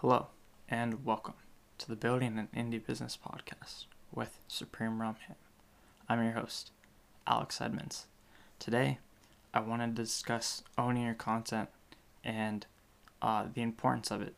Hello, 0.00 0.26
and 0.68 1.06
welcome 1.06 1.36
to 1.78 1.88
the 1.88 1.96
Building 1.96 2.38
an 2.38 2.48
Indie 2.54 2.84
Business 2.86 3.16
Podcast 3.16 3.86
with 4.12 4.40
Supreme 4.46 4.98
Rumham. 4.98 5.36
I'm 6.06 6.22
your 6.22 6.34
host, 6.34 6.70
Alex 7.26 7.62
Edmonds. 7.62 8.04
Today, 8.58 8.98
I 9.54 9.60
wanted 9.60 9.96
to 9.96 10.02
discuss 10.02 10.62
owning 10.76 11.04
your 11.04 11.14
content 11.14 11.70
and 12.22 12.66
uh, 13.22 13.46
the 13.54 13.62
importance 13.62 14.10
of 14.10 14.20
it. 14.20 14.34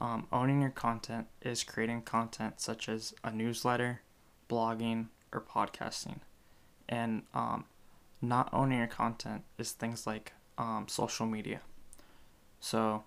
Um, 0.00 0.28
owning 0.30 0.60
your 0.60 0.70
content 0.70 1.26
is 1.42 1.64
creating 1.64 2.02
content 2.02 2.60
such 2.60 2.88
as 2.88 3.12
a 3.24 3.32
newsletter, 3.32 4.02
blogging, 4.48 5.06
or 5.32 5.40
podcasting. 5.40 6.20
And 6.88 7.22
um, 7.34 7.64
not 8.22 8.48
owning 8.52 8.78
your 8.78 8.86
content 8.86 9.42
is 9.58 9.72
things 9.72 10.06
like 10.06 10.32
um, 10.56 10.86
social 10.88 11.26
media. 11.26 11.60
So, 12.60 13.02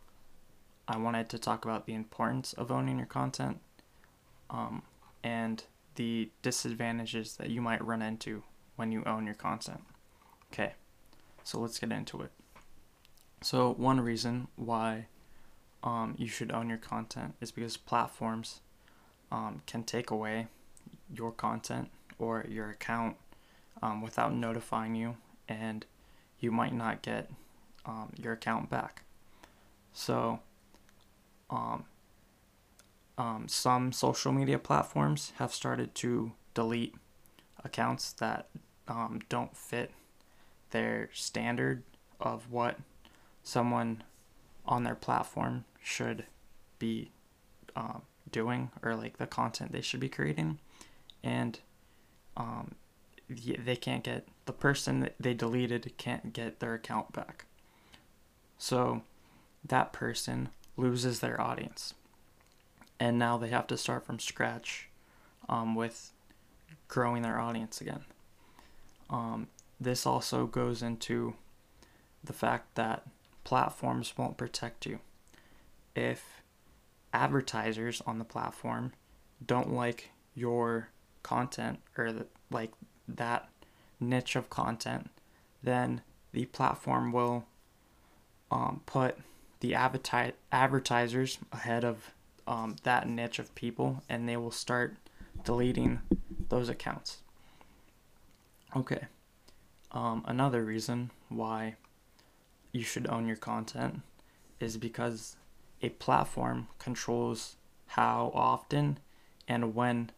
I 0.88 0.97
wanted 0.97 1.29
to 1.29 1.39
talk 1.39 1.63
about 1.63 1.86
the 1.86 1.93
importance 1.93 2.54
of 2.54 2.71
owning 2.71 2.97
your 2.97 3.07
content 3.07 3.60
um, 4.50 4.83
and 5.24 5.64
the 5.96 6.29
disadvantages 6.41 7.37
that 7.37 7.50
you 7.50 7.61
might 7.61 7.83
run 7.83 8.01
into 8.01 8.43
when 8.75 8.91
you 8.91 9.04
own 9.05 9.25
your 9.25 9.36
content. 9.36 9.82
Okay, 10.51 10.74
so 11.43 11.60
let's 11.60 11.79
get 11.79 11.91
into 11.91 12.21
it. 12.21 12.32
So, 13.41 13.74
one 13.74 14.00
reason 14.00 14.47
why 14.55 15.07
um, 15.83 16.15
you 16.18 16.27
should 16.27 16.51
own 16.51 16.69
your 16.69 16.77
content 16.77 17.36
is 17.41 17.52
because 17.52 17.75
platforms 17.77 18.61
um, 19.32 19.61
can 19.65 19.83
take 19.83 20.11
away 20.11 20.47
your 21.13 21.32
content 21.32 21.89
or 22.19 22.46
your 22.47 22.69
account 22.69 23.18
um, 23.82 24.02
without 24.02 24.33
notifying 24.33 24.96
you, 24.96 25.18
and 25.50 25.86
you 26.39 26.52
might 26.52 26.74
not 26.74 27.02
get 27.02 27.29
um, 27.86 28.11
your 28.18 28.33
account 28.33 28.69
back. 28.69 29.04
So, 29.91 30.39
um, 31.50 31.86
um, 33.17 33.47
some 33.47 33.92
social 33.92 34.31
media 34.31 34.58
platforms 34.58 35.33
have 35.38 35.53
started 35.53 35.94
to 35.95 36.31
delete 36.53 36.95
accounts 37.63 38.13
that 38.13 38.47
um, 38.88 39.22
don't 39.30 39.55
fit 39.55 39.91
their 40.71 41.09
standard 41.14 41.83
of 42.19 42.52
what 42.52 42.77
someone 43.44 44.03
on 44.66 44.83
their 44.83 44.95
platform 44.95 45.66
should 45.81 46.25
be 46.80 47.11
um, 47.75 48.02
doing 48.31 48.71
or 48.81 48.95
like 48.95 49.17
the 49.17 49.27
content 49.27 49.71
they 49.71 49.81
should 49.81 49.99
be 49.99 50.09
creating. 50.09 50.59
And 51.23 51.59
um, 52.36 52.75
they 53.30 53.75
can't 53.75 54.03
get 54.03 54.27
the 54.45 54.53
person 54.53 54.99
that 55.02 55.16
they 55.19 55.33
deleted 55.33 55.91
can't 55.97 56.33
get 56.33 56.59
their 56.59 56.73
account 56.73 57.14
back. 57.14 57.45
So 58.58 59.03
that 59.66 59.94
person 59.94 60.49
loses 60.77 61.19
their 61.19 61.39
audience. 61.39 61.93
And 62.99 63.19
now 63.19 63.38
they 63.38 63.49
have 63.49 63.67
to 63.67 63.77
start 63.77 64.05
from 64.05 64.19
scratch 64.19 64.89
um, 65.49 65.75
with 65.75 66.11
growing 66.88 67.21
their 67.21 67.39
audience 67.39 67.81
again. 67.81 68.05
Um, 69.09 69.47
this 69.80 70.05
also 70.05 70.45
goes 70.45 70.81
into 70.81 71.35
the 72.23 72.33
fact 72.33 72.75
that 72.75 73.03
platforms 73.43 74.13
won't 74.17 74.38
protect 74.38 74.85
you. 74.85 74.99
If 75.95 76.41
advertisers 77.11 78.02
on 78.08 78.17
the 78.17 78.25
platform 78.25 78.93
don't 79.45 79.73
like 79.73 80.11
your 80.33 80.89
content 81.21 81.80
or 81.97 82.11
the, 82.11 82.25
like 82.49 82.71
that 83.08 83.49
niche 83.99 84.35
of 84.35 84.49
content, 84.49 85.09
then 85.61 86.02
the 86.31 86.45
platform 86.45 87.11
will 87.11 87.45
um, 88.49 88.81
put 88.85 89.17
the 89.64 89.72
adverti- 89.72 90.33
advertisers 90.52 91.38
ahead 91.53 91.86
of 91.86 92.14
um, 92.45 92.75
that 92.83 93.08
niche 93.08 93.39
of 93.39 93.56
people 93.56 94.03
and 94.09 94.28
they 94.28 94.36
will 94.36 94.52
start 94.52 94.97
deleting 95.45 96.02
those 96.50 96.67
accounts. 96.67 97.20
Okay. 98.75 99.05
Um, 99.93 100.21
another 100.27 100.65
reason 100.65 101.11
why 101.30 101.77
you 102.73 102.83
should 102.83 103.08
own 103.08 103.26
your 103.26 103.37
content 103.37 104.02
is 104.60 104.76
because 104.76 105.37
a 105.82 105.87
platform 105.89 106.67
controls 106.77 107.55
how 107.87 108.33
often 108.36 108.98
and 109.48 109.73
when 109.73 110.10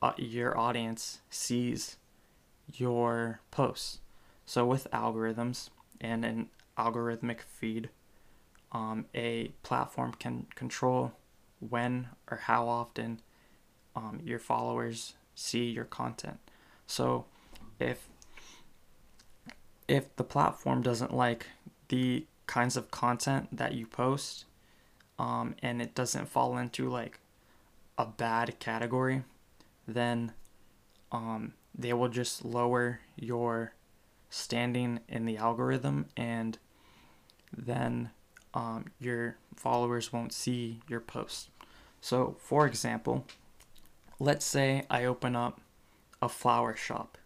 uh, 0.00 0.12
your 0.16 0.56
audience 0.56 1.22
sees 1.28 1.96
your 2.72 3.40
posts. 3.50 3.98
So, 4.44 4.64
with 4.64 4.86
algorithms 4.92 5.70
and 6.00 6.24
an 6.24 6.50
algorithmic 6.78 7.40
feed, 7.40 7.88
um, 8.72 9.06
a 9.14 9.52
platform 9.62 10.12
can 10.18 10.46
control 10.54 11.12
when 11.60 12.08
or 12.30 12.38
how 12.38 12.68
often 12.68 13.20
um, 13.94 14.20
your 14.24 14.38
followers 14.38 15.14
see 15.34 15.64
your 15.64 15.84
content. 15.84 16.38
So 16.86 17.26
if 17.78 18.08
if 19.88 20.14
the 20.16 20.24
platform 20.24 20.82
doesn't 20.82 21.14
like 21.14 21.46
the 21.88 22.26
kinds 22.46 22.76
of 22.76 22.90
content 22.90 23.56
that 23.56 23.74
you 23.74 23.86
post 23.86 24.44
um, 25.18 25.54
and 25.62 25.80
it 25.80 25.94
doesn't 25.94 26.28
fall 26.28 26.56
into 26.58 26.88
like 26.88 27.20
a 27.96 28.04
bad 28.04 28.58
category, 28.58 29.22
then 29.86 30.32
um, 31.12 31.54
they 31.74 31.92
will 31.92 32.08
just 32.08 32.44
lower 32.44 33.00
your 33.14 33.72
standing 34.28 35.00
in 35.08 35.24
the 35.24 35.36
algorithm 35.36 36.06
and 36.16 36.58
then 37.56 38.10
um, 38.56 38.86
your 38.98 39.36
followers 39.54 40.14
won't 40.14 40.32
see 40.32 40.80
your 40.88 41.00
posts. 41.00 41.50
So, 42.00 42.36
for 42.40 42.66
example, 42.66 43.26
let's 44.18 44.46
say 44.46 44.84
I 44.88 45.04
open 45.04 45.36
up 45.36 45.60
a 46.22 46.28
flower 46.30 46.74
shop 46.74 47.18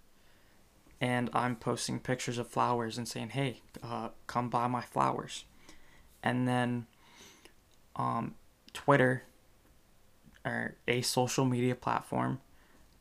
and 1.00 1.30
I'm 1.32 1.54
posting 1.54 2.00
pictures 2.00 2.36
of 2.36 2.48
flowers 2.48 2.98
and 2.98 3.06
saying, 3.06 3.30
hey, 3.30 3.60
uh, 3.80 4.08
come 4.26 4.50
buy 4.50 4.66
my 4.66 4.80
flowers. 4.80 5.44
And 6.20 6.48
then 6.48 6.86
um, 7.94 8.34
Twitter 8.72 9.22
or 10.44 10.74
a 10.88 11.00
social 11.00 11.44
media 11.44 11.76
platform 11.76 12.40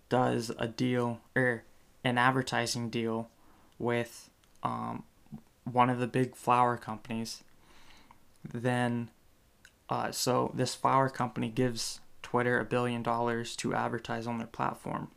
does 0.08 0.52
a 0.60 0.68
deal 0.68 1.20
or 1.36 1.64
an 2.04 2.20
advertising 2.20 2.92
deal 2.92 3.30
with 3.80 4.30
um, 4.62 5.04
one 5.64 5.90
of 5.90 5.98
the 5.98 6.08
big 6.08 6.36
flower 6.36 6.78
companies 6.78 7.44
then 8.44 9.10
uh, 9.90 10.12
so 10.12 10.52
this 10.54 10.76
flower 10.76 11.10
company 11.10 11.50
gives 11.50 12.00
Twitter 12.22 12.60
a 12.60 12.66
billion 12.66 13.02
dollars 13.02 13.56
to 13.58 13.74
advertise 13.74 14.28
on 14.28 14.38
their 14.38 14.48
platform. 14.48 15.10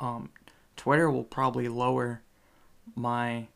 Um, 0.00 0.30
Twitter 0.76 1.10
will 1.10 1.24
probably 1.24 1.68
lower 1.68 2.22
my 2.94 3.48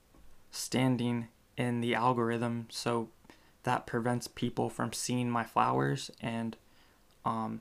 standing 0.50 1.28
in 1.56 1.80
the 1.80 1.94
algorithm, 1.94 2.66
so 2.70 3.08
that 3.62 3.86
prevents 3.86 4.26
people 4.26 4.70
from 4.70 4.92
seeing 4.92 5.30
my 5.30 5.44
flowers, 5.44 6.10
and 6.20 6.56
um, 7.24 7.60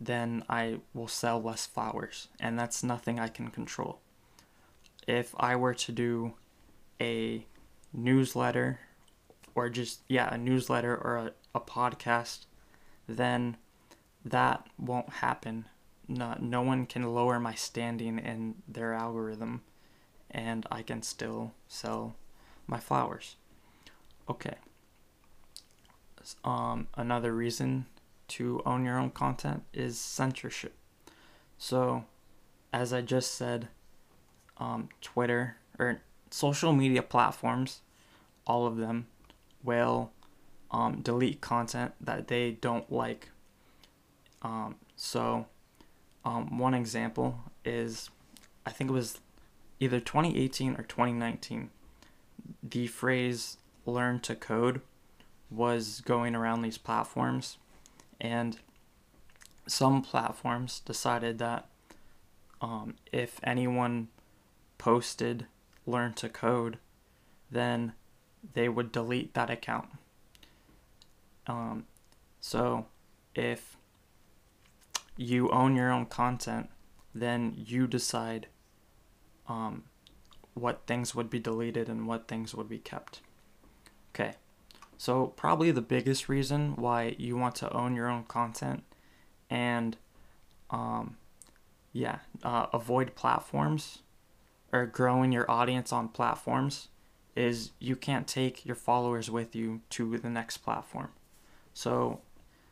then 0.00 0.44
I 0.48 0.80
will 0.94 1.08
sell 1.08 1.40
less 1.40 1.66
flowers, 1.66 2.28
and 2.40 2.58
that's 2.58 2.82
nothing 2.82 3.18
I 3.18 3.28
can 3.28 3.48
control. 3.48 4.00
If 5.06 5.34
I 5.38 5.56
were 5.56 5.74
to 5.74 5.92
do 5.92 6.34
a 7.00 7.46
newsletter 7.92 8.80
or 9.54 9.68
just 9.68 10.00
yeah 10.08 10.32
a 10.32 10.38
newsletter 10.38 10.96
or 10.96 11.16
a, 11.16 11.32
a 11.54 11.60
podcast 11.60 12.46
then 13.08 13.56
that 14.24 14.68
won't 14.78 15.10
happen. 15.14 15.66
No, 16.06 16.36
no 16.40 16.62
one 16.62 16.86
can 16.86 17.02
lower 17.14 17.40
my 17.40 17.54
standing 17.54 18.18
in 18.18 18.54
their 18.68 18.92
algorithm 18.92 19.62
and 20.30 20.66
i 20.70 20.82
can 20.82 21.02
still 21.02 21.52
sell 21.68 22.16
my 22.66 22.78
flowers. 22.78 23.36
Okay. 24.28 24.54
Um, 26.44 26.86
another 26.94 27.34
reason 27.34 27.86
to 28.28 28.62
own 28.64 28.84
your 28.84 28.98
own 28.98 29.10
content 29.10 29.64
is 29.72 29.98
censorship. 29.98 30.74
So 31.58 32.04
as 32.72 32.92
i 32.92 33.00
just 33.00 33.34
said 33.34 33.68
um, 34.58 34.88
twitter 35.00 35.56
or 35.78 36.00
social 36.30 36.72
media 36.72 37.02
platforms 37.02 37.80
all 38.46 38.66
of 38.66 38.76
them 38.76 39.06
will 39.62 40.10
um, 40.70 41.00
delete 41.02 41.40
content 41.40 41.92
that 42.00 42.28
they 42.28 42.52
don't 42.52 42.90
like. 42.90 43.30
Um, 44.42 44.76
so, 44.96 45.46
um, 46.24 46.58
one 46.58 46.74
example 46.74 47.40
is 47.64 48.10
I 48.64 48.70
think 48.70 48.90
it 48.90 48.94
was 48.94 49.20
either 49.80 50.00
2018 50.00 50.74
or 50.74 50.82
2019. 50.82 51.70
The 52.62 52.86
phrase 52.86 53.58
learn 53.84 54.20
to 54.20 54.34
code 54.34 54.80
was 55.50 56.00
going 56.00 56.34
around 56.34 56.62
these 56.62 56.78
platforms, 56.78 57.58
and 58.20 58.58
some 59.66 60.02
platforms 60.02 60.80
decided 60.80 61.38
that 61.38 61.66
um, 62.60 62.94
if 63.12 63.40
anyone 63.42 64.08
posted 64.78 65.46
learn 65.86 66.12
to 66.14 66.28
code, 66.28 66.78
then 67.50 67.92
they 68.54 68.68
would 68.68 68.92
delete 68.92 69.34
that 69.34 69.50
account. 69.50 69.88
Um, 71.46 71.86
So 72.40 72.86
if 73.34 73.76
you 75.16 75.48
own 75.50 75.76
your 75.76 75.92
own 75.92 76.06
content, 76.06 76.68
then 77.14 77.54
you 77.56 77.86
decide 77.86 78.48
um, 79.48 79.84
what 80.54 80.82
things 80.86 81.14
would 81.14 81.30
be 81.30 81.38
deleted 81.38 81.88
and 81.88 82.06
what 82.06 82.26
things 82.26 82.54
would 82.54 82.68
be 82.68 82.78
kept. 82.78 83.20
Okay, 84.10 84.32
so 84.98 85.28
probably 85.28 85.70
the 85.70 85.80
biggest 85.80 86.28
reason 86.28 86.74
why 86.76 87.14
you 87.18 87.36
want 87.36 87.54
to 87.56 87.72
own 87.72 87.94
your 87.94 88.08
own 88.08 88.24
content 88.24 88.82
and 89.48 89.96
um, 90.70 91.16
yeah, 91.92 92.18
uh, 92.42 92.66
avoid 92.72 93.14
platforms 93.14 94.00
or 94.72 94.86
growing 94.86 95.32
your 95.32 95.50
audience 95.50 95.92
on 95.92 96.08
platforms 96.08 96.88
is 97.34 97.72
you 97.78 97.96
can't 97.96 98.26
take 98.26 98.66
your 98.66 98.74
followers 98.74 99.30
with 99.30 99.54
you 99.56 99.80
to 99.90 100.18
the 100.18 100.28
next 100.28 100.58
platform. 100.58 101.10
So, 101.72 102.20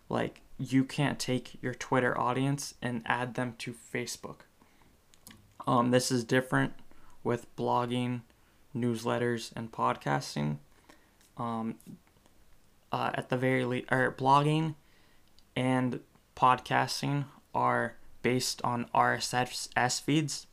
like, 0.09 0.43
you 0.59 0.85
can't 0.85 1.19
take 1.19 1.62
your 1.62 1.75
Twitter 1.75 2.19
audience 2.19 2.75
and 2.83 3.03
add 3.07 3.35
them 3.35 3.55
to 3.59 3.73
Facebook. 3.73 4.41
Um, 5.67 5.91
this 5.91 6.11
is 6.11 6.25
different 6.25 6.75
with 7.25 7.55
blogging, 7.57 8.23
newsletters, 8.77 9.53
and 9.57 9.73
podcasting. 9.73 10.59
Um, 11.37 11.77
uh, 12.93 13.11
at 13.15 13.29
the 13.29 13.37
very 13.37 13.65
least, 13.65 13.89
or 13.91 14.12
blogging 14.12 14.75
and 15.57 16.01
podcasting 16.37 17.25
are 17.55 17.97
based 18.23 18.61
on 18.62 18.87
RSS 18.95 20.01
feeds, 20.01 20.47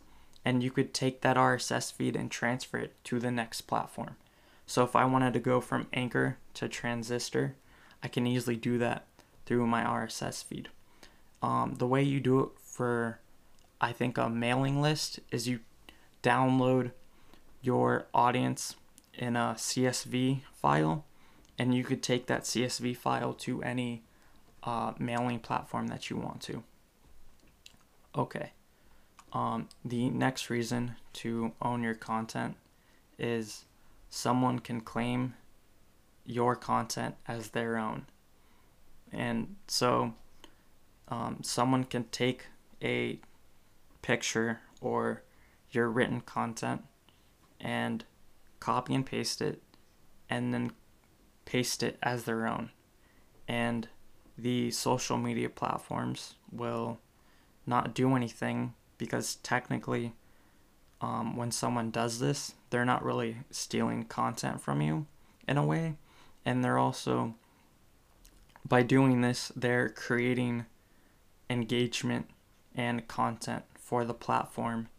and 0.48 0.64
you 0.64 0.72
could 0.72 0.94
take 0.94 1.20
that 1.20 1.36
RSS 1.36 1.92
feed 1.92 2.16
and 2.16 2.32
transfer 2.32 2.78
it 2.78 2.94
to 3.04 3.20
the 3.20 3.30
next 3.30 3.64
platform. 3.64 4.16
So 4.66 4.82
if 4.86 4.96
I 4.96 5.04
wanted 5.04 5.34
to 5.34 5.42
go 5.42 5.60
from 5.60 5.88
Anchor 5.92 6.38
to 6.54 6.70
Transistor, 6.70 7.56
I 8.02 8.08
can 8.08 8.26
easily 8.26 8.56
do 8.56 8.78
that 8.78 9.06
through 9.46 9.68
my 9.68 9.84
RSS 9.84 10.46
feed. 10.46 10.70
Um, 11.42 11.76
the 11.80 11.86
way 11.86 12.02
you 12.02 12.22
do 12.22 12.40
it 12.40 12.50
for, 12.64 13.20
I 13.82 13.92
think, 13.92 14.18
a 14.18 14.30
mailing 14.30 14.82
list 14.82 15.20
is 15.32 15.50
you 15.50 15.60
download 16.24 16.92
your 17.62 18.08
audience 18.14 18.78
in 19.14 19.36
a 19.36 19.56
CSV 19.58 20.44
file, 20.54 21.04
and 21.60 21.76
you 21.76 21.84
could 21.84 22.02
take 22.02 22.28
that 22.28 22.44
CSV 22.44 22.96
file 22.96 23.34
to 23.34 23.62
any 23.64 24.04
uh, 24.64 24.94
mailing 24.98 25.40
platform 25.40 25.88
that 25.88 26.10
you 26.10 26.16
want 26.16 26.40
to. 26.44 26.64
Okay. 28.16 28.54
Um, 29.34 29.70
the 29.84 30.10
next 30.10 30.50
reason 30.50 30.96
to 31.14 31.52
own 31.62 31.84
your 31.84 31.94
content 31.94 32.56
is 33.20 33.66
someone 34.10 34.60
can 34.60 34.82
claim 34.82 35.36
your 36.26 36.56
content 36.56 37.16
as 37.28 37.50
their 37.50 37.78
own. 37.78 38.06
And 39.12 39.56
so 39.68 40.14
um, 41.08 41.40
someone 41.42 41.84
can 41.84 42.06
take 42.06 42.48
a 42.82 43.20
picture 44.02 44.60
or 44.82 45.24
your 45.72 45.90
written 45.90 46.22
content 46.22 46.84
and 47.60 48.04
copy 48.60 48.94
and 48.94 49.06
paste 49.06 49.42
it 49.42 49.62
and 50.30 50.54
then 50.54 50.72
paste 51.46 51.84
it 51.84 51.98
as 52.04 52.24
their 52.24 52.48
own. 52.48 52.72
And 53.48 53.88
the 54.38 54.72
social 54.72 55.18
media 55.18 55.50
platforms 55.50 56.36
will 56.52 57.00
not 57.66 57.94
do 57.94 58.16
anything 58.16 58.74
because 58.98 59.36
technically, 59.36 60.14
um, 61.02 61.36
when 61.36 61.52
someone 61.52 61.92
does 61.92 62.20
this, 62.20 62.54
they're 62.70 62.86
not 62.86 63.04
really 63.04 63.38
stealing 63.52 64.04
content 64.04 64.62
from 64.62 64.82
you 64.82 65.06
in 65.48 65.58
a 65.58 65.66
way. 65.66 65.96
And 66.46 66.64
they're 66.64 66.78
also, 66.78 67.36
by 68.68 68.84
doing 68.84 69.22
this, 69.22 69.52
they're 69.56 69.90
creating 69.90 70.66
engagement 71.50 72.30
and 72.76 73.08
content 73.08 73.64
for 73.76 74.06
the 74.06 74.14
platform. 74.14 74.90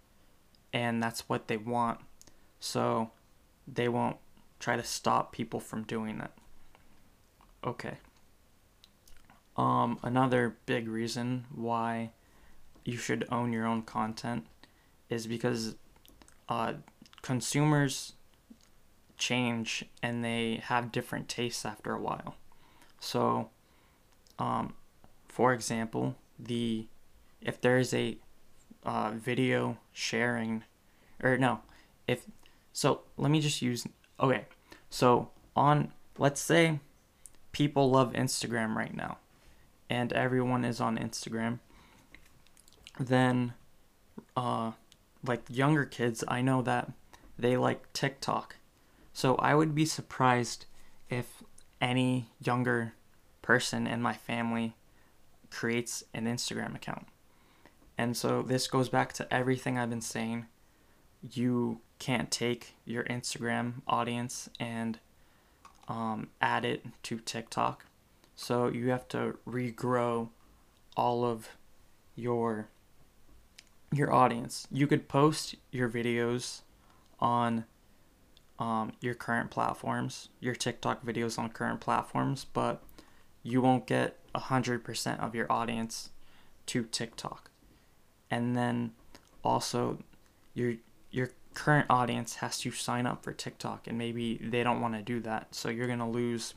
And 0.72 1.02
that's 1.02 1.28
what 1.28 1.48
they 1.48 1.56
want. 1.56 2.00
So 2.60 3.10
they 3.66 3.88
won't 3.88 4.16
try 4.58 4.76
to 4.76 4.84
stop 4.84 5.32
people 5.32 5.60
from 5.60 5.82
doing 5.82 6.20
it. 6.20 6.30
Okay. 7.64 7.98
Um, 9.56 9.98
another 10.02 10.56
big 10.66 10.88
reason 10.88 11.46
why 11.52 12.12
you 12.88 12.96
should 12.96 13.28
own 13.30 13.52
your 13.52 13.66
own 13.66 13.82
content 13.82 14.46
is 15.10 15.26
because 15.26 15.76
uh, 16.48 16.72
consumers 17.20 18.14
change 19.18 19.84
and 20.02 20.24
they 20.24 20.62
have 20.64 20.90
different 20.90 21.28
tastes 21.28 21.66
after 21.66 21.92
a 21.92 22.00
while. 22.00 22.36
So, 22.98 23.50
um, 24.38 24.72
for 25.28 25.52
example, 25.52 26.16
the 26.38 26.86
if 27.42 27.60
there 27.60 27.76
is 27.76 27.92
a 27.92 28.16
uh, 28.84 29.10
video 29.14 29.76
sharing, 29.92 30.64
or 31.22 31.36
no, 31.36 31.60
if 32.06 32.24
so, 32.72 33.02
let 33.18 33.30
me 33.30 33.42
just 33.42 33.60
use 33.60 33.86
okay. 34.18 34.46
So 34.88 35.28
on 35.54 35.92
let's 36.16 36.40
say 36.40 36.80
people 37.52 37.90
love 37.90 38.14
Instagram 38.14 38.74
right 38.74 38.96
now, 38.96 39.18
and 39.90 40.10
everyone 40.14 40.64
is 40.64 40.80
on 40.80 40.96
Instagram 40.96 41.58
then 42.98 43.54
uh, 44.36 44.72
like 45.24 45.42
younger 45.48 45.84
kids, 45.84 46.24
I 46.28 46.42
know 46.42 46.62
that 46.62 46.90
they 47.38 47.56
like 47.56 47.92
TikTok. 47.92 48.56
So 49.12 49.36
I 49.36 49.54
would 49.54 49.74
be 49.74 49.84
surprised 49.84 50.66
if 51.08 51.42
any 51.80 52.26
younger 52.40 52.92
person 53.42 53.86
in 53.86 54.02
my 54.02 54.14
family 54.14 54.74
creates 55.50 56.04
an 56.12 56.26
Instagram 56.26 56.74
account. 56.74 57.06
And 57.96 58.16
so 58.16 58.42
this 58.42 58.68
goes 58.68 58.88
back 58.88 59.12
to 59.14 59.32
everything 59.32 59.78
I've 59.78 59.90
been 59.90 60.00
saying. 60.00 60.46
You 61.32 61.80
can't 61.98 62.30
take 62.30 62.74
your 62.84 63.04
Instagram 63.04 63.82
audience 63.88 64.48
and 64.60 65.00
um, 65.88 66.28
add 66.40 66.64
it 66.64 66.84
to 67.04 67.18
TikTok. 67.18 67.86
So 68.36 68.68
you 68.68 68.90
have 68.90 69.08
to 69.08 69.36
regrow 69.48 70.28
all 70.96 71.24
of 71.24 71.48
your 72.14 72.68
your 73.92 74.12
audience. 74.12 74.66
You 74.70 74.86
could 74.86 75.08
post 75.08 75.54
your 75.72 75.88
videos 75.88 76.62
on 77.20 77.64
um, 78.58 78.92
your 79.00 79.14
current 79.14 79.50
platforms, 79.50 80.28
your 80.40 80.54
TikTok 80.54 81.04
videos 81.04 81.38
on 81.38 81.50
current 81.50 81.80
platforms, 81.80 82.44
but 82.52 82.82
you 83.42 83.60
won't 83.60 83.86
get 83.86 84.18
100% 84.34 85.20
of 85.20 85.34
your 85.34 85.50
audience 85.50 86.10
to 86.66 86.84
TikTok. 86.84 87.50
And 88.30 88.56
then 88.56 88.92
also 89.42 89.98
your 90.54 90.74
your 91.10 91.30
current 91.54 91.86
audience 91.88 92.36
has 92.36 92.58
to 92.60 92.70
sign 92.70 93.06
up 93.06 93.24
for 93.24 93.32
TikTok 93.32 93.86
and 93.86 93.96
maybe 93.96 94.36
they 94.36 94.62
don't 94.62 94.80
want 94.80 94.94
to 94.94 95.02
do 95.02 95.20
that. 95.20 95.54
So 95.54 95.70
you're 95.70 95.86
going 95.86 95.98
to 95.98 96.04
lose 96.04 96.54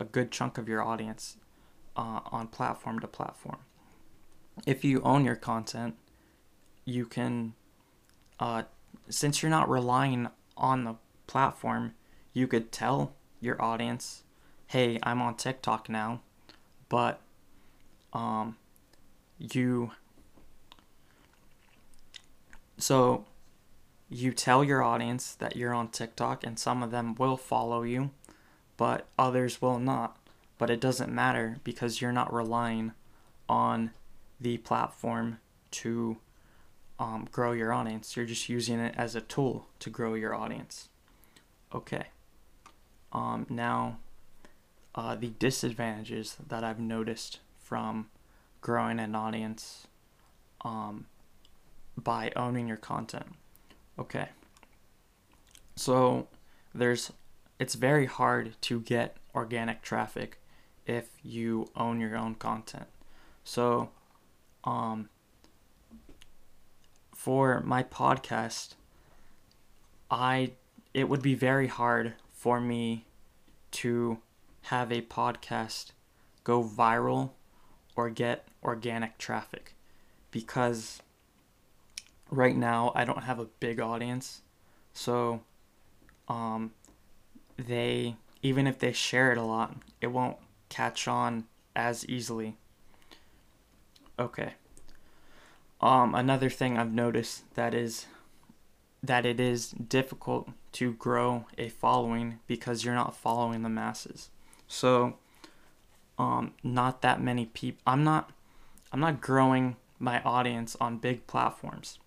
a 0.00 0.04
good 0.04 0.30
chunk 0.30 0.58
of 0.58 0.68
your 0.68 0.82
audience 0.82 1.36
uh, 1.96 2.20
on 2.32 2.48
platform 2.48 2.98
to 3.00 3.06
platform. 3.06 3.58
If 4.66 4.84
you 4.84 5.02
own 5.02 5.24
your 5.24 5.36
content, 5.36 5.96
you 6.86 7.04
can, 7.04 7.52
uh, 8.40 8.62
since 9.10 9.42
you're 9.42 9.50
not 9.50 9.68
relying 9.68 10.28
on 10.56 10.84
the 10.84 10.94
platform, 11.26 11.94
you 12.32 12.46
could 12.46 12.72
tell 12.72 13.12
your 13.40 13.60
audience, 13.60 14.22
hey, 14.68 14.98
I'm 15.02 15.20
on 15.20 15.34
TikTok 15.34 15.88
now, 15.90 16.20
but 16.88 17.20
um, 18.12 18.56
you, 19.38 19.90
so 22.78 23.26
you 24.08 24.32
tell 24.32 24.62
your 24.62 24.82
audience 24.82 25.34
that 25.34 25.56
you're 25.56 25.74
on 25.74 25.88
TikTok, 25.88 26.44
and 26.44 26.58
some 26.58 26.82
of 26.82 26.92
them 26.92 27.14
will 27.16 27.36
follow 27.36 27.82
you, 27.82 28.10
but 28.76 29.06
others 29.18 29.60
will 29.60 29.78
not. 29.78 30.16
But 30.58 30.70
it 30.70 30.80
doesn't 30.80 31.12
matter 31.12 31.58
because 31.64 32.00
you're 32.00 32.12
not 32.12 32.32
relying 32.32 32.92
on 33.48 33.90
the 34.40 34.58
platform 34.58 35.38
to 35.72 36.18
um, 36.98 37.28
grow 37.30 37.52
your 37.52 37.72
audience. 37.72 38.16
You're 38.16 38.26
just 38.26 38.48
using 38.48 38.78
it 38.80 38.94
as 38.96 39.14
a 39.14 39.20
tool 39.20 39.68
to 39.80 39.90
grow 39.90 40.14
your 40.14 40.34
audience. 40.34 40.88
Okay. 41.74 42.06
Um, 43.12 43.46
now, 43.48 43.98
uh, 44.94 45.14
the 45.14 45.28
disadvantages 45.38 46.36
that 46.48 46.64
I've 46.64 46.80
noticed 46.80 47.40
from 47.58 48.08
growing 48.60 48.98
an 48.98 49.14
audience 49.14 49.86
um, 50.64 51.06
by 51.96 52.32
owning 52.36 52.68
your 52.68 52.76
content. 52.76 53.26
Okay. 53.98 54.28
So 55.76 56.28
there's 56.74 57.12
it's 57.58 57.74
very 57.74 58.06
hard 58.06 58.54
to 58.62 58.80
get 58.80 59.16
organic 59.34 59.82
traffic 59.82 60.38
if 60.86 61.10
you 61.22 61.68
own 61.76 62.00
your 62.00 62.16
own 62.16 62.34
content. 62.34 62.86
So 63.44 63.90
um 64.64 65.08
for 67.16 67.60
my 67.62 67.82
podcast, 67.82 68.74
I 70.10 70.52
it 70.92 71.08
would 71.08 71.22
be 71.22 71.34
very 71.34 71.66
hard 71.66 72.14
for 72.30 72.60
me 72.60 73.06
to 73.72 74.18
have 74.62 74.92
a 74.92 75.00
podcast 75.00 75.92
go 76.44 76.62
viral 76.62 77.30
or 77.96 78.10
get 78.10 78.46
organic 78.62 79.18
traffic 79.18 79.74
because 80.30 81.02
right 82.30 82.56
now 82.56 82.92
I 82.94 83.04
don't 83.04 83.24
have 83.24 83.38
a 83.38 83.46
big 83.46 83.80
audience. 83.80 84.42
So 84.92 85.40
um 86.28 86.72
they 87.56 88.16
even 88.42 88.66
if 88.66 88.78
they 88.78 88.92
share 88.92 89.32
it 89.32 89.38
a 89.38 89.42
lot, 89.42 89.74
it 90.00 90.08
won't 90.08 90.36
catch 90.68 91.08
on 91.08 91.46
as 91.74 92.06
easily. 92.08 92.56
Okay. 94.18 94.52
Um 95.86 96.16
another 96.16 96.50
thing 96.50 96.76
I've 96.76 96.92
noticed 96.92 97.44
that 97.54 97.72
is 97.72 98.06
that 99.04 99.24
it 99.24 99.38
is 99.38 99.70
difficult 99.70 100.48
to 100.72 100.94
grow 100.94 101.46
a 101.56 101.68
following 101.68 102.40
because 102.48 102.84
you're 102.84 102.92
not 102.92 103.14
following 103.14 103.62
the 103.62 103.68
masses. 103.68 104.30
So 104.66 105.18
um 106.18 106.54
not 106.64 107.02
that 107.02 107.22
many 107.22 107.46
people 107.46 107.80
I'm 107.86 108.02
not 108.02 108.32
I'm 108.92 108.98
not 108.98 109.20
growing 109.20 109.76
my 110.00 110.20
audience 110.22 110.76
on 110.80 110.98
big 110.98 111.28
platforms. 111.28 112.00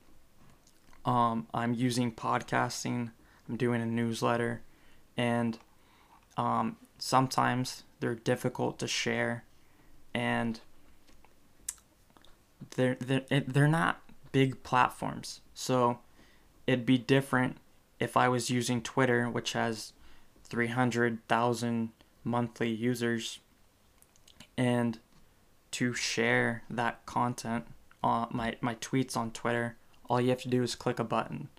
Um 1.05 1.47
I'm 1.53 1.73
using 1.73 2.11
podcasting, 2.11 3.11
I'm 3.47 3.55
doing 3.55 3.81
a 3.81 3.85
newsletter 3.85 4.61
and 5.15 5.57
um 6.35 6.75
sometimes 6.97 7.83
they're 8.01 8.15
difficult 8.15 8.77
to 8.79 8.87
share 8.89 9.45
and 10.13 10.59
they're 12.71 12.97
they're, 12.99 13.25
they're 13.29 13.67
not 13.67 14.01
big 14.31 14.63
platforms. 14.63 15.41
So 15.53 15.99
it'd 16.67 16.85
be 16.85 16.97
different 16.97 17.57
if 17.99 18.15
I 18.15 18.29
was 18.29 18.49
using 18.49 18.81
Twitter, 18.81 19.29
which 19.29 19.53
has 19.53 19.93
300,000 20.43 21.89
monthly 22.23 22.69
users, 22.69 23.39
and 24.57 24.99
to 25.71 25.93
share 25.93 26.63
that 26.69 27.05
content 27.05 27.65
on 28.03 28.29
my, 28.31 28.55
my 28.61 28.75
tweets 28.75 29.17
on 29.17 29.31
Twitter, 29.31 29.75
all 30.09 30.21
you 30.21 30.29
have 30.29 30.41
to 30.41 30.49
do 30.49 30.63
is 30.63 30.75
click 30.75 30.99
a 30.99 31.03
button. 31.03 31.49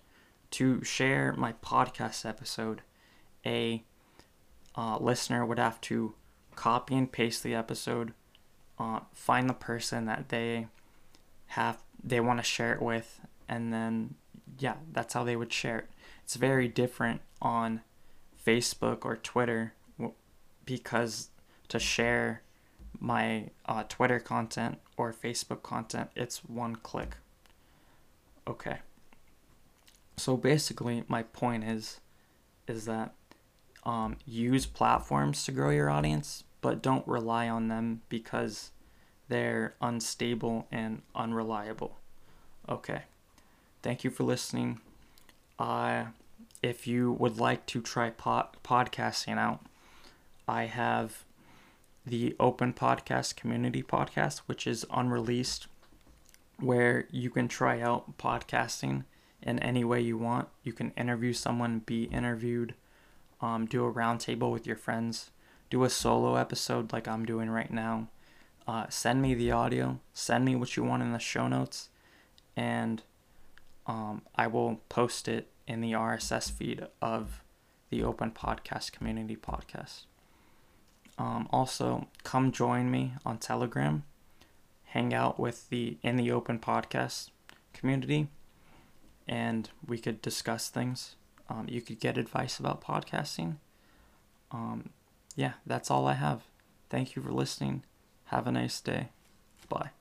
To 0.51 0.83
share 0.83 1.33
my 1.37 1.53
podcast 1.53 2.25
episode, 2.25 2.81
a 3.45 3.83
uh, 4.75 4.97
listener 4.99 5.45
would 5.45 5.59
have 5.59 5.79
to 5.81 6.15
copy 6.55 6.95
and 6.95 7.09
paste 7.09 7.43
the 7.43 7.55
episode, 7.55 8.13
uh, 8.77 9.01
find 9.13 9.49
the 9.49 9.53
person 9.53 10.05
that 10.05 10.29
they 10.29 10.67
have 11.51 11.77
they 12.03 12.19
want 12.19 12.39
to 12.39 12.43
share 12.43 12.73
it 12.73 12.81
with, 12.81 13.19
and 13.47 13.73
then 13.73 14.15
yeah, 14.59 14.75
that's 14.91 15.13
how 15.13 15.23
they 15.23 15.35
would 15.35 15.53
share 15.53 15.79
it. 15.79 15.89
It's 16.23 16.35
very 16.35 16.67
different 16.67 17.21
on 17.41 17.81
Facebook 18.45 19.05
or 19.05 19.15
Twitter 19.17 19.73
because 20.65 21.29
to 21.67 21.79
share 21.79 22.41
my 22.99 23.49
uh, 23.65 23.83
Twitter 23.87 24.19
content 24.19 24.79
or 24.97 25.13
Facebook 25.13 25.63
content, 25.63 26.09
it's 26.15 26.43
one 26.45 26.75
click. 26.75 27.17
Okay. 28.47 28.77
So 30.17 30.37
basically, 30.37 31.03
my 31.07 31.23
point 31.23 31.63
is, 31.63 31.99
is 32.67 32.85
that 32.85 33.13
um, 33.83 34.17
use 34.25 34.65
platforms 34.65 35.43
to 35.45 35.51
grow 35.51 35.71
your 35.71 35.89
audience, 35.89 36.43
but 36.61 36.81
don't 36.81 37.07
rely 37.07 37.49
on 37.49 37.67
them 37.67 38.01
because 38.09 38.71
they're 39.31 39.75
unstable 39.79 40.67
and 40.73 41.01
unreliable. 41.15 41.97
Okay. 42.67 43.03
Thank 43.81 44.03
you 44.03 44.09
for 44.09 44.25
listening. 44.25 44.81
Uh, 45.57 46.07
if 46.61 46.85
you 46.85 47.13
would 47.13 47.37
like 47.37 47.65
to 47.67 47.81
try 47.81 48.09
pod- 48.09 48.57
podcasting 48.61 49.37
out, 49.37 49.61
I 50.49 50.65
have 50.65 51.23
the 52.05 52.35
Open 52.41 52.73
Podcast 52.73 53.37
Community 53.37 53.81
Podcast, 53.81 54.39
which 54.47 54.67
is 54.67 54.85
unreleased, 54.91 55.67
where 56.59 57.07
you 57.09 57.29
can 57.29 57.47
try 57.47 57.79
out 57.79 58.17
podcasting 58.17 59.05
in 59.41 59.59
any 59.59 59.85
way 59.85 60.01
you 60.01 60.17
want. 60.17 60.49
You 60.61 60.73
can 60.73 60.91
interview 60.97 61.31
someone, 61.31 61.79
be 61.85 62.03
interviewed, 62.03 62.73
um, 63.39 63.65
do 63.65 63.85
a 63.85 63.93
roundtable 63.93 64.51
with 64.51 64.67
your 64.67 64.75
friends, 64.75 65.31
do 65.69 65.85
a 65.85 65.89
solo 65.89 66.35
episode 66.35 66.91
like 66.91 67.07
I'm 67.07 67.25
doing 67.25 67.49
right 67.49 67.71
now. 67.71 68.09
Uh, 68.67 68.85
send 68.89 69.21
me 69.21 69.33
the 69.33 69.51
audio, 69.51 69.99
send 70.13 70.45
me 70.45 70.55
what 70.55 70.77
you 70.77 70.83
want 70.83 71.03
in 71.03 71.13
the 71.13 71.19
show 71.19 71.47
notes, 71.47 71.89
and 72.55 73.03
um, 73.87 74.21
I 74.35 74.47
will 74.47 74.81
post 74.87 75.27
it 75.27 75.47
in 75.67 75.81
the 75.81 75.93
RSS 75.93 76.51
feed 76.51 76.85
of 77.01 77.41
the 77.89 78.03
Open 78.03 78.31
Podcast 78.31 78.91
Community 78.91 79.35
Podcast. 79.35 80.05
Um, 81.17 81.47
also, 81.51 82.07
come 82.23 82.51
join 82.51 82.89
me 82.89 83.13
on 83.25 83.37
Telegram. 83.37 84.03
Hang 84.85 85.13
out 85.13 85.39
with 85.39 85.69
the 85.69 85.97
in 86.01 86.15
the 86.15 86.31
Open 86.31 86.59
Podcast 86.59 87.29
community, 87.73 88.27
and 89.27 89.69
we 89.85 89.97
could 89.97 90.21
discuss 90.21 90.69
things. 90.69 91.15
Um, 91.49 91.67
you 91.69 91.81
could 91.81 91.99
get 91.99 92.17
advice 92.17 92.59
about 92.59 92.81
podcasting. 92.83 93.55
Um, 94.51 94.89
yeah, 95.35 95.53
that's 95.65 95.91
all 95.91 96.07
I 96.07 96.13
have. 96.13 96.43
Thank 96.89 97.15
you 97.15 97.21
for 97.21 97.31
listening. 97.31 97.83
Have 98.31 98.47
a 98.47 98.51
nice 98.51 98.79
day. 98.79 99.09
Bye. 99.67 99.91